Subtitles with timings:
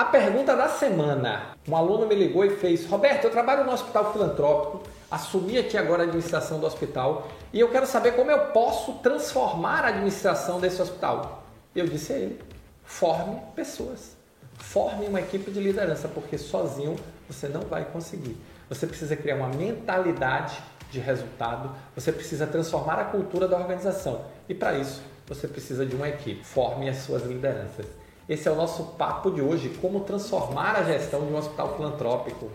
[0.00, 1.54] A pergunta da semana.
[1.68, 6.04] Um aluno me ligou e fez: Roberto, eu trabalho no hospital filantrópico, assumi aqui agora
[6.04, 10.80] a administração do hospital e eu quero saber como eu posso transformar a administração desse
[10.80, 11.44] hospital.
[11.76, 12.40] Eu disse a ele:
[12.82, 14.16] forme pessoas,
[14.56, 16.96] forme uma equipe de liderança, porque sozinho
[17.28, 18.38] você não vai conseguir.
[18.70, 20.56] Você precisa criar uma mentalidade
[20.90, 25.94] de resultado, você precisa transformar a cultura da organização e para isso você precisa de
[25.94, 26.42] uma equipe.
[26.42, 27.99] Forme as suas lideranças.
[28.30, 32.48] Esse é o nosso papo de hoje, como transformar a gestão de um hospital filantrópico.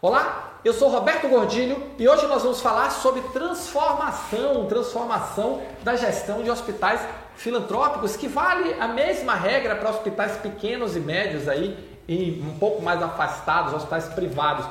[0.00, 6.42] Olá, eu sou Roberto Gordilho e hoje nós vamos falar sobre transformação, transformação da gestão
[6.42, 7.02] de hospitais
[7.36, 11.76] filantrópicos, que vale a mesma regra para hospitais pequenos e médios aí
[12.08, 14.64] e um pouco mais afastados, hospitais privados.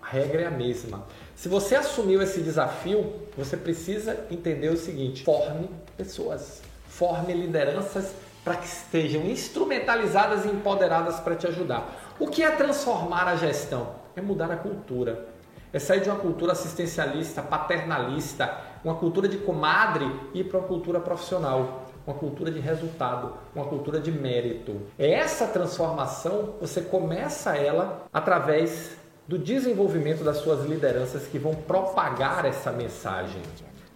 [0.00, 1.02] A regra é a mesma.
[1.34, 8.14] Se você assumiu esse desafio, você precisa entender o seguinte: forme pessoas, forme lideranças
[8.46, 12.14] para que estejam instrumentalizadas e empoderadas para te ajudar.
[12.16, 13.96] O que é transformar a gestão?
[14.14, 15.26] É mudar a cultura.
[15.72, 20.68] É sair de uma cultura assistencialista, paternalista, uma cultura de comadre e ir para uma
[20.68, 24.80] cultura profissional uma cultura de resultado, uma cultura de mérito.
[24.96, 28.92] Essa transformação você começa ela através
[29.26, 33.42] do desenvolvimento das suas lideranças que vão propagar essa mensagem.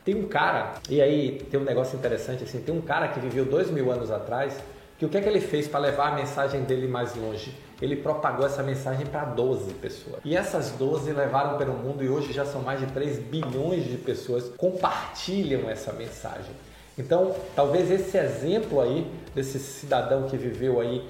[0.04, 3.44] Tem um cara, e aí tem um negócio interessante assim, tem um cara que viveu
[3.44, 4.56] dois mil anos atrás,
[4.98, 7.54] que o que é que ele fez para levar a mensagem dele mais longe?
[7.80, 10.20] Ele propagou essa mensagem para 12 pessoas.
[10.22, 13.96] E essas 12 levaram pelo mundo e hoje já são mais de 3 bilhões de
[13.96, 16.54] pessoas compartilham essa mensagem.
[16.98, 21.02] Então, talvez esse exemplo aí desse cidadão que viveu aí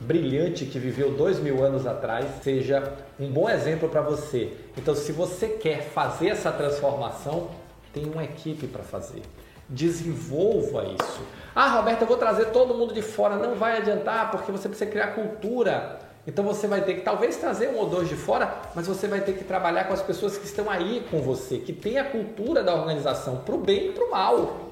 [0.00, 4.52] brilhante que viveu dois mil anos atrás seja um bom exemplo para você.
[4.76, 7.48] Então, se você quer fazer essa transformação,
[7.92, 9.22] tem uma equipe para fazer.
[9.68, 11.20] Desenvolva isso.
[11.54, 13.36] Ah, Roberto, eu vou trazer todo mundo de fora.
[13.36, 15.98] Não vai adiantar, porque você precisa criar cultura.
[16.26, 19.20] Então você vai ter que talvez trazer um ou dois de fora, mas você vai
[19.22, 22.62] ter que trabalhar com as pessoas que estão aí com você, que tem a cultura
[22.62, 24.68] da organização, para o bem e para o mal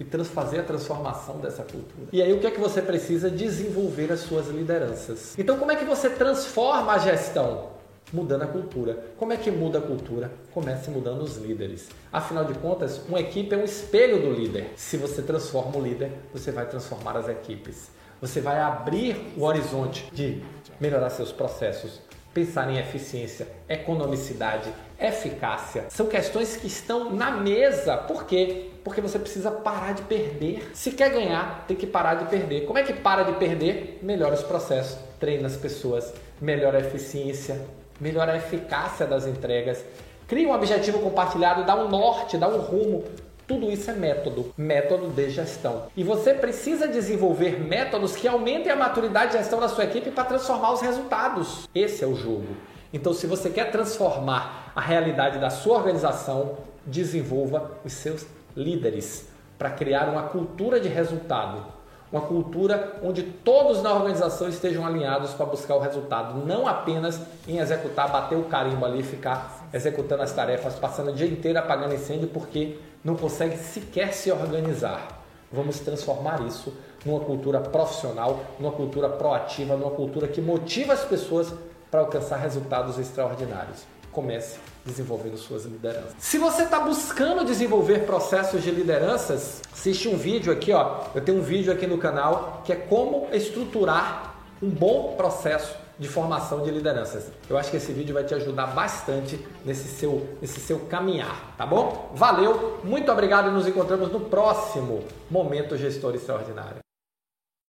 [0.00, 2.08] e fazer a transformação dessa cultura.
[2.12, 5.38] E aí o que é que você precisa desenvolver as suas lideranças.
[5.38, 7.73] Então como é que você transforma a gestão?
[8.14, 9.06] Mudando a cultura.
[9.18, 10.30] Como é que muda a cultura?
[10.52, 11.88] Comece mudando os líderes.
[12.12, 14.72] Afinal de contas, uma equipe é um espelho do líder.
[14.76, 17.90] Se você transforma o líder, você vai transformar as equipes.
[18.20, 20.40] Você vai abrir o horizonte de
[20.78, 22.00] melhorar seus processos,
[22.32, 25.86] pensar em eficiência, economicidade, eficácia.
[25.88, 27.96] São questões que estão na mesa.
[27.96, 28.70] Por quê?
[28.84, 30.70] Porque você precisa parar de perder.
[30.72, 32.64] Se quer ganhar, tem que parar de perder.
[32.64, 33.98] Como é que para de perder?
[34.00, 37.60] Melhora os processos, treina as pessoas, melhora a eficiência,
[38.00, 39.84] melhora a eficácia das entregas.
[40.26, 43.04] Cria um objetivo compartilhado, dá um norte, dá um rumo
[43.46, 45.88] tudo isso é método, método de gestão.
[45.94, 50.24] E você precisa desenvolver métodos que aumentem a maturidade de gestão da sua equipe para
[50.24, 51.68] transformar os resultados.
[51.74, 52.56] Esse é o jogo.
[52.90, 56.56] Então, se você quer transformar a realidade da sua organização,
[56.86, 58.26] desenvolva os seus
[58.56, 59.28] líderes
[59.58, 61.73] para criar uma cultura de resultado.
[62.14, 67.58] Uma cultura onde todos na organização estejam alinhados para buscar o resultado, não apenas em
[67.58, 72.28] executar, bater o carimbo ali ficar executando as tarefas, passando o dia inteiro apagando incêndio
[72.28, 75.08] porque não consegue sequer se organizar.
[75.50, 76.72] Vamos transformar isso
[77.04, 81.52] numa cultura profissional, numa cultura proativa, numa cultura que motiva as pessoas
[81.90, 83.82] para alcançar resultados extraordinários.
[84.14, 86.14] Comece desenvolvendo suas lideranças.
[86.18, 91.00] Se você está buscando desenvolver processos de lideranças, assiste um vídeo aqui, ó.
[91.14, 96.08] Eu tenho um vídeo aqui no canal que é como estruturar um bom processo de
[96.08, 97.30] formação de lideranças.
[97.48, 101.66] Eu acho que esse vídeo vai te ajudar bastante nesse seu, nesse seu caminhar, tá
[101.66, 102.12] bom?
[102.14, 106.83] Valeu, muito obrigado e nos encontramos no próximo Momento Gestor Extraordinário.